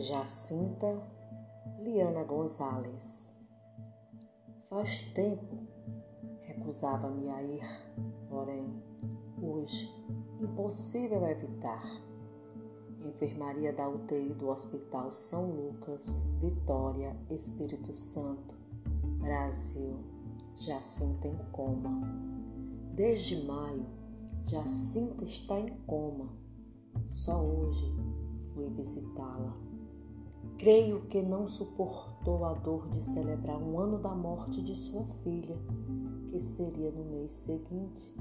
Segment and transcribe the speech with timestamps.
[0.00, 1.06] Jacinta
[1.78, 3.38] Liana Gonzalez.
[4.70, 5.58] Faz tempo
[6.40, 7.60] recusava-me a ir,
[8.30, 8.82] porém,
[9.42, 9.94] hoje,
[10.40, 11.84] impossível evitar.
[13.04, 18.54] Enfermaria da UTI do Hospital São Lucas, Vitória, Espírito Santo,
[19.18, 19.98] Brasil.
[20.56, 22.00] Jacinta em coma.
[22.94, 23.86] Desde maio,
[24.46, 26.32] Jacinta está em coma.
[27.10, 27.84] Só hoje
[28.54, 29.69] fui visitá-la.
[30.58, 35.56] Creio que não suportou a dor de celebrar um ano da morte de sua filha,
[36.28, 38.16] que seria no mês seguinte,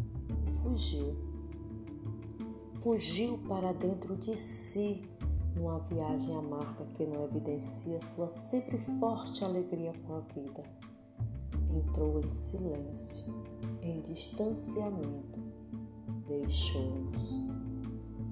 [0.47, 1.15] e fugiu.
[2.81, 5.03] Fugiu para dentro de si,
[5.53, 10.63] numa viagem amarga que não evidencia sua sempre forte alegria com a vida.
[11.75, 13.33] Entrou em silêncio,
[13.81, 15.39] em distanciamento,
[16.25, 17.37] deixou-nos.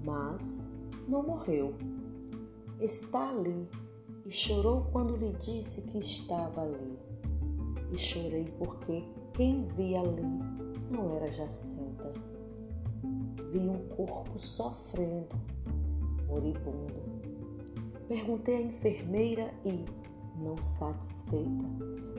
[0.05, 0.73] Mas
[1.09, 1.75] não morreu.
[2.79, 3.67] Está ali
[4.23, 6.99] e chorou quando lhe disse que estava ali.
[7.91, 9.03] E chorei porque
[9.33, 10.21] quem vi ali
[10.91, 12.13] não era Jacinta.
[13.51, 15.35] Vi um corpo sofrendo,
[16.27, 16.93] moribundo.
[18.07, 19.83] Perguntei à enfermeira e,
[20.39, 21.65] não satisfeita,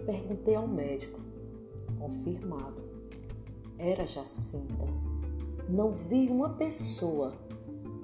[0.05, 1.21] perguntei ao médico.
[2.01, 2.83] Confirmado.
[3.79, 4.87] Era Jacinta.
[5.69, 7.33] Não vi uma pessoa,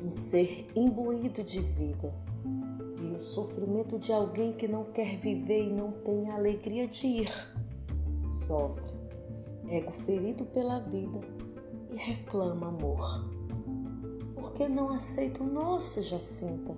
[0.00, 2.14] um ser imbuído de vida
[3.25, 7.30] sofrimento de alguém que não quer viver e não tem a alegria de ir.
[8.28, 8.92] Sofre,
[9.69, 11.20] ego ferido pela vida
[11.91, 13.28] e reclama amor.
[14.34, 16.77] Por que não aceita o nosso, Jacinta?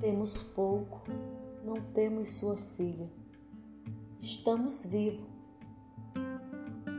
[0.00, 1.02] Temos pouco,
[1.64, 3.10] não temos sua filha.
[4.20, 5.26] Estamos vivos.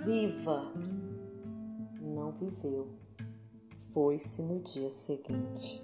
[0.06, 0.74] Viva!
[2.02, 2.88] Não viveu.
[3.94, 5.82] Foi-se no dia seguinte.